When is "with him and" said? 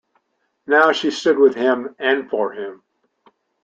1.37-2.27